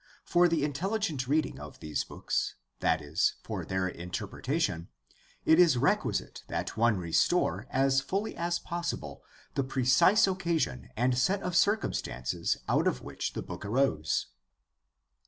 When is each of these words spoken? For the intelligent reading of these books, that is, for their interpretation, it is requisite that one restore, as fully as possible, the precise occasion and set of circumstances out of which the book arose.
For 0.25 0.47
the 0.47 0.63
intelligent 0.63 1.27
reading 1.27 1.59
of 1.59 1.79
these 1.79 2.03
books, 2.03 2.55
that 2.79 3.03
is, 3.03 3.35
for 3.43 3.63
their 3.63 3.87
interpretation, 3.87 4.87
it 5.45 5.59
is 5.59 5.77
requisite 5.77 6.41
that 6.47 6.75
one 6.75 6.97
restore, 6.97 7.67
as 7.69 8.01
fully 8.01 8.35
as 8.35 8.57
possible, 8.57 9.21
the 9.53 9.63
precise 9.63 10.25
occasion 10.25 10.89
and 10.97 11.15
set 11.15 11.43
of 11.43 11.55
circumstances 11.55 12.57
out 12.67 12.87
of 12.87 13.03
which 13.03 13.33
the 13.33 13.43
book 13.43 13.63
arose. 13.63 14.25